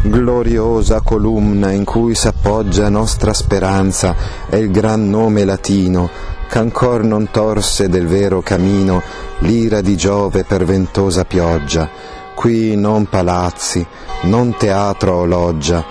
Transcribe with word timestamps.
Gloriosa 0.00 1.00
columna 1.00 1.72
in 1.72 1.84
cui 1.84 2.14
s'appoggia 2.14 2.88
nostra 2.88 3.32
speranza 3.32 4.14
è 4.48 4.54
il 4.54 4.70
gran 4.70 5.10
nome 5.10 5.44
latino, 5.44 6.08
ch'ancor 6.48 7.02
non 7.02 7.30
torse 7.32 7.88
del 7.88 8.06
vero 8.06 8.40
camino 8.40 9.02
l'ira 9.40 9.80
di 9.80 9.96
Giove 9.96 10.44
per 10.44 10.64
ventosa 10.64 11.24
pioggia. 11.24 11.90
Qui 12.36 12.76
non 12.76 13.06
palazzi, 13.06 13.84
non 14.22 14.54
teatro 14.56 15.14
o 15.14 15.24
loggia, 15.24 15.84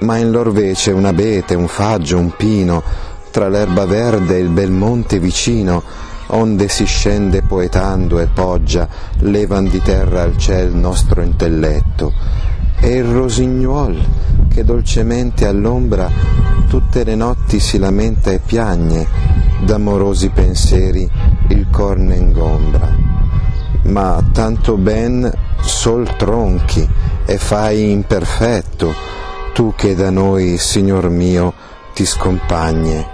ma 0.00 0.18
in 0.18 0.30
lor 0.30 0.52
vece 0.52 0.90
un 0.90 1.06
abete, 1.06 1.54
un 1.54 1.66
faggio, 1.66 2.18
un 2.18 2.36
pino, 2.36 2.82
tra 3.30 3.48
l'erba 3.48 3.86
verde 3.86 4.36
e 4.36 4.40
il 4.40 4.50
bel 4.50 4.72
monte 4.72 5.18
vicino, 5.18 5.82
onde 6.28 6.68
si 6.68 6.84
scende 6.84 7.40
poetando 7.40 8.20
e 8.20 8.26
poggia, 8.26 8.86
levan 9.20 9.70
di 9.70 9.80
terra 9.80 10.20
al 10.20 10.36
ciel 10.36 10.74
nostro 10.74 11.22
intelletto 11.22 12.52
e 12.84 12.96
il 12.96 13.04
rosignuol 13.04 13.98
che 14.52 14.62
dolcemente 14.62 15.46
all'ombra 15.46 16.10
tutte 16.68 17.02
le 17.02 17.14
notti 17.14 17.58
si 17.58 17.78
lamenta 17.78 18.30
e 18.30 18.40
piagne, 18.40 19.06
d'amorosi 19.64 20.28
pensieri 20.28 21.10
il 21.48 21.66
corno 21.70 22.12
ingombra. 22.12 22.94
Ma 23.84 24.22
tanto 24.32 24.76
ben 24.76 25.32
sol 25.62 26.14
tronchi 26.16 26.86
e 27.24 27.38
fai 27.38 27.90
imperfetto, 27.90 28.92
tu 29.54 29.72
che 29.74 29.94
da 29.94 30.10
noi, 30.10 30.58
Signor 30.58 31.08
mio, 31.08 31.54
ti 31.94 32.04
scompagne. 32.04 33.13